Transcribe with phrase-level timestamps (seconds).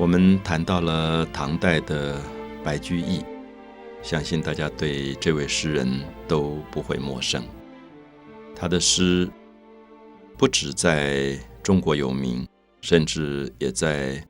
[0.00, 2.18] 我们谈到了唐代的
[2.64, 3.22] 白居易，
[4.02, 5.86] 相信大家对这位诗人
[6.26, 7.44] 都不会陌生。
[8.56, 9.30] 他的诗
[10.38, 12.48] 不止在中国有名，
[12.80, 14.26] 甚至也在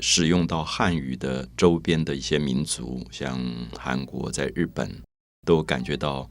[0.00, 3.40] 使用到汉语的周边的一些民族，像
[3.78, 4.90] 韩国、在日本，
[5.46, 6.28] 都感觉到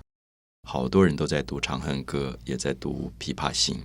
[0.67, 3.75] 好多人都在读《长恨歌》，也在读《琵琶行》。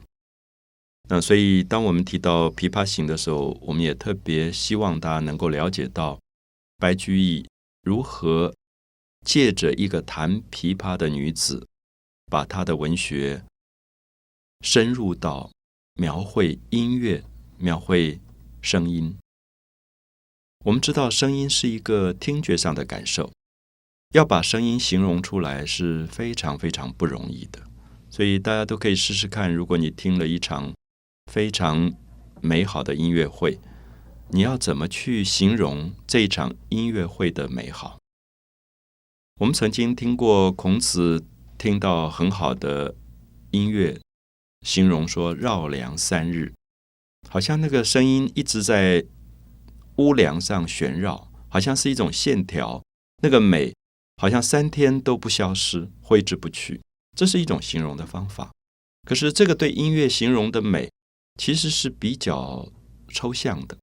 [1.07, 6.19] 那所以，当我们提到《琵琶行》的时候，我们也特别希望大家能够了解到
[6.79, 7.47] 白居易
[7.83, 8.55] 如何
[9.23, 11.67] 借着一个弹琵琶的女子，
[12.33, 13.45] 把她的文学
[14.63, 15.51] 深入到
[15.95, 17.23] 描绘音乐、
[17.59, 18.19] 描绘
[18.63, 19.15] 声音。
[20.65, 23.31] 我们知道，声音是一个听觉上的感受，
[24.15, 27.61] 要把声音形容出来是非常非常不容易的。
[28.09, 30.73] 所以，大家都可以试试看，如果你听了一场。
[31.31, 31.93] 非常
[32.41, 33.59] 美好的音乐会，
[34.29, 37.99] 你要怎么去形容这一场音乐会的美好？
[39.41, 41.25] 我们曾经听过孔子
[41.59, 42.95] 听到很好的
[43.51, 44.01] 音乐，
[44.65, 46.53] 形容说“绕梁三日”，
[47.29, 49.05] 好像那个声音一直在
[49.97, 52.81] 屋梁上旋绕，好像是一种线条，
[53.23, 53.75] 那个美
[54.23, 56.81] 好像三天都不消失，挥之不去。
[57.17, 58.53] 这是一种形容的方法。
[59.09, 60.89] 可是这个对音乐形容的美。
[61.39, 62.71] 其实是比较
[63.09, 63.77] 抽象的，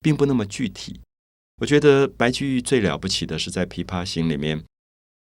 [0.00, 1.00] 并不那么具体。
[1.58, 4.64] 我觉得白居易最了不起的是在《琵琶行》里面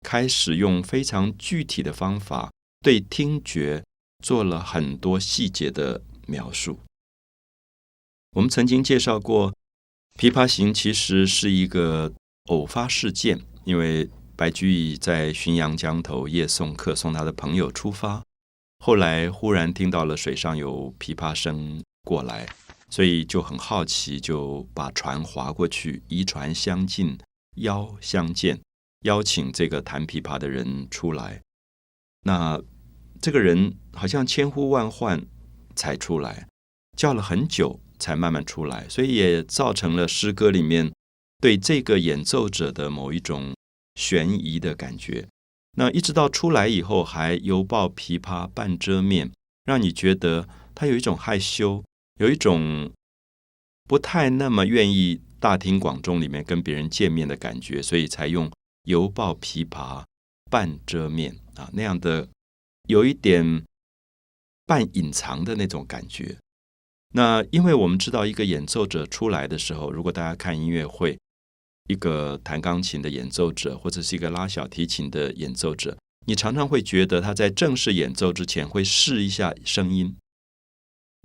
[0.02, 3.82] 开始用非常具体的方法对听觉
[4.22, 6.78] 做了很多细节的描述。
[8.36, 9.52] 我们曾经介绍过，
[10.18, 12.12] 《琵琶行》其实是一个
[12.46, 18.22] 偶发事件，因为白居易在浔阳江头夜送客，送他的朋友出发。
[18.84, 22.46] 后来忽然听到了水上有琵琶声过来，
[22.90, 27.16] 所以就很好奇，就把船划过去，移船相近，
[27.56, 28.60] 邀相见，
[29.06, 31.40] 邀请这个弹琵琶的人出来。
[32.24, 32.60] 那
[33.22, 35.24] 这个人好像千呼万唤
[35.74, 36.46] 才出来，
[36.94, 40.92] 叫了很久才慢慢出来，所以也造成了诗歌里面
[41.40, 43.54] 对这个演奏者的某一种
[43.94, 45.26] 悬疑的感觉。
[45.76, 49.32] 那一直到出来以后，还犹抱琵琶半遮面，
[49.64, 51.82] 让你觉得他有一种害羞，
[52.20, 52.92] 有一种
[53.84, 58.50] 不太那么愿意大庭广众里面跟别人见面的感觉，所以才用
[58.84, 60.04] 犹抱琵琶
[60.50, 62.28] 半遮面啊那样的
[62.86, 63.64] 有一点
[64.64, 66.36] 半隐藏的那种感觉。
[67.14, 71.18] 那因为我们知道，一个演奏者出来的时候，如果大家看音乐会。
[71.88, 80.16] 一个弹钢琴的演奏者，或者是一个拉小提琴的演奏者，你常常会觉得他在正式演奏之前会试一下声音。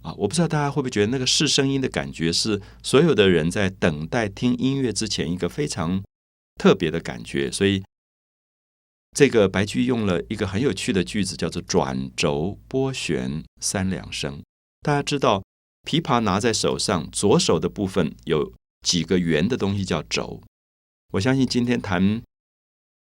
[0.03, 6.01] 啊，我不知道大家会不会觉得那个试声音的感觉是所有的人在等待听音乐之前一个非常
[6.55, 7.51] 特别的感觉。
[7.51, 7.83] 所以，
[9.11, 14.41] 这个白居用了一个很有趣的句子，叫做“转轴拨弦三两声”。
[14.81, 15.43] 大家知道，
[15.83, 20.41] 琵琶拿在手上，左手的部分有几个圆的东西叫轴。
[21.11, 22.21] 我相信今天弹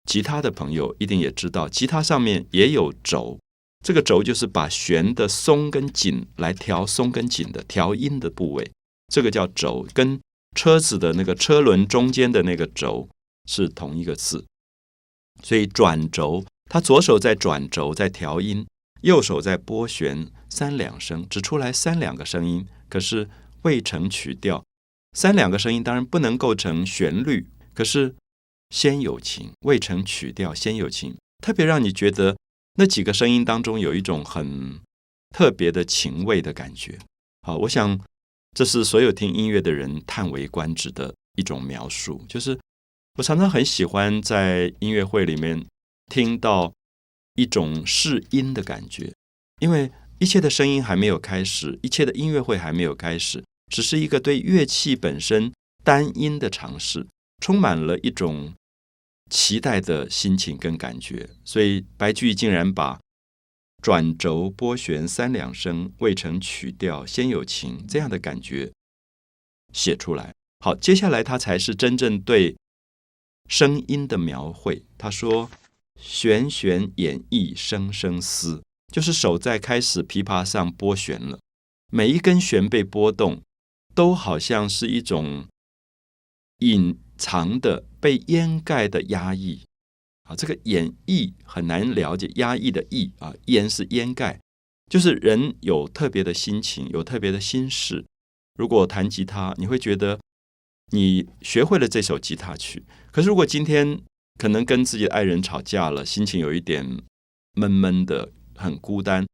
[0.05, 3.39] 吉他的朋友一定也知道，吉他上面也有轴，
[3.85, 8.71] 这个轴就是把弦的松跟紧来调松跟紧的调音的部位，
[9.13, 10.19] 这个叫轴，跟
[10.55, 13.07] 车子的那个车轮中间的那个轴
[13.47, 14.45] 是同一个字。
[15.43, 18.65] 所以转轴，他左手在转轴在调音，
[19.01, 23.29] 右手在拨弦三两声，只出来三两个声音，可是
[23.61, 24.63] 未成曲调，
[25.15, 27.47] 三两个声音当然不能构成旋律。
[27.73, 28.16] 可是，
[28.69, 32.38] 先有情未成曲调，先有情，特别让你觉得
[32.75, 34.79] 那几个声音当中有一种很
[35.29, 36.97] 特别的情味的感觉。
[37.41, 38.00] 好，我想
[38.56, 42.23] 这是所有听音乐的人叹为观止的一种描述。
[42.29, 42.57] 就是
[43.17, 45.66] 我常常很喜欢在音乐会里面
[46.12, 46.73] 听到
[47.35, 49.13] 一种试音的感觉，
[49.59, 55.51] 因为一切的声音还没有开始，一切的音乐会还没有开始，只是一个对乐器本身
[55.83, 57.06] 单音的尝试。
[57.44, 58.54] 充满了一种
[59.30, 63.01] 期待的心情跟感觉，所以白居易竟然把
[63.84, 68.72] “转轴拨弦三两声，未成曲调先有情”这样的感觉
[69.74, 70.34] 写出来。
[70.62, 72.56] 好，接下来他才是真正对
[73.50, 74.86] 声音的描绘。
[74.98, 75.51] 他说
[76.00, 81.38] ：“弦弦掩抑声声思”，就是手在开始琵琶上拨弦了，
[81.92, 83.42] 每一根弦被拨动，
[83.94, 85.45] 都好像是一种
[86.60, 86.98] 隐。
[87.23, 89.61] 藏的被掩盖的压抑
[90.23, 92.29] 啊，这个演绎很难了解。
[92.35, 94.41] 压抑的抑啊，掩是掩盖，
[94.89, 98.03] 就是人有特别的心情，有特别的心事。
[98.59, 100.19] 如果弹吉他，你会觉得
[100.91, 102.83] 你学会了这首吉他曲。
[103.09, 104.01] 可是如果今天
[104.37, 106.85] 可能跟自己的爱人吵架了，心情有一点
[107.53, 109.25] 闷闷的，很孤单，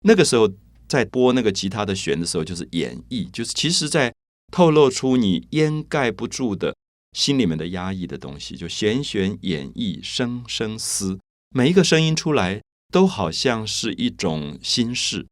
[0.00, 0.52] 那个时候
[0.88, 4.12] 在拨那个吉他的弦的时候，就是演绎，就是其实在
[4.50, 6.74] 透露出你掩盖不住的
[7.16, 11.18] 心里面的压抑的东西，就弦弦演绎，声声思，
[11.48, 12.60] 每一个声音出来
[12.92, 15.26] 都好像是一种心事。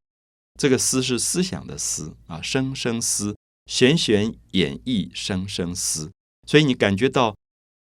[0.59, 3.37] 这个思是思想的思啊，声声思，
[3.67, 6.11] 弦弦演绎，声声思。
[6.49, 7.37] 所以你感觉到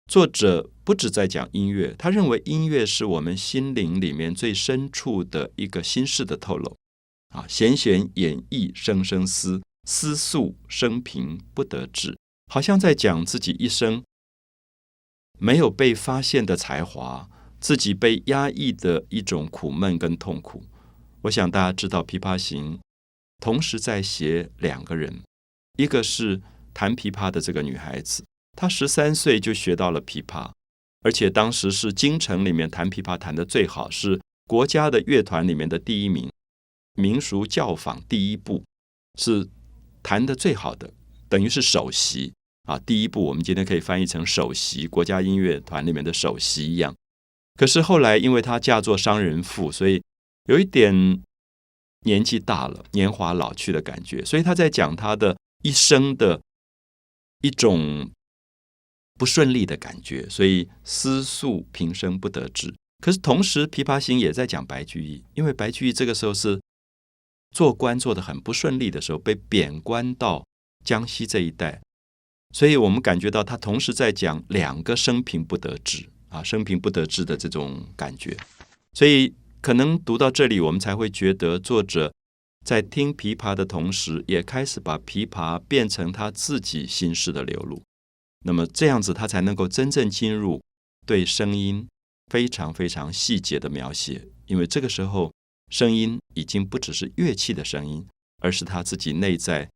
[0.09, 6.75] 作者不止在讲音乐，他认为音乐是我们心灵里面最深处的一个心事的透露
[7.29, 7.45] 啊。
[7.47, 12.17] 弦弦演绎，声声思，思诉生平不得志，
[12.53, 14.03] 好像在讲自己一生
[15.39, 17.29] 没有被发现的才华，
[17.61, 20.65] 自己被压抑的一种苦闷跟痛苦。
[21.21, 22.75] 我想大家知道，《琵琶行》
[23.39, 25.21] 同时在写两个人，
[25.77, 26.41] 一个是
[26.73, 28.25] 弹琵琶的这个女孩子，
[28.57, 30.51] 她十三岁就学到了琵琶，
[31.03, 36.29] 而且当时是京城里面弹琵琶弹的最好，是国家的乐团里面的第一名，
[36.95, 38.65] 民俗教坊第一部
[39.17, 39.47] 是
[40.03, 40.93] 弹的最好的，
[41.29, 46.95] 等于是首席啊，第一部我们今天可以翻译成首席，国家音乐团里面的首席一样。
[47.55, 50.01] 可是后来，因为她嫁作商人妇，所以
[50.45, 51.21] 有一点
[52.01, 56.41] 年纪大了，年华老去的感觉，所以他在讲他的一生的
[57.43, 58.09] 一种
[59.19, 62.73] 不顺利的感觉，所以思诉平生不得志。
[63.03, 66.59] 可是同时，《琵琶行》也在讲白居易，因为白居易这个时候是
[67.51, 70.45] 做官做的很不顺利的时候，被贬官到
[70.83, 71.81] 江西这一带，
[72.51, 78.37] 所以我们感觉到他同时在讲两个生平不得志啊，生平不得志的这种感觉，
[78.93, 79.33] 所以。
[79.63, 82.11] 可能读到这里，我们才会觉得作者
[82.65, 87.79] 在听琵琶的同时，也开始把琵琶变成他自己心事的流露。
[88.43, 90.59] 那么这样子，他才能够真正进入
[91.05, 91.87] 对声音
[92.31, 94.27] 非常非常细节的描写。
[94.47, 95.31] 因为这个时候，
[95.69, 98.03] 声音已经不只是乐器的声音，
[98.41, 99.69] 而是他自己内在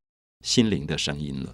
[0.44, 1.54] 心灵的声音了。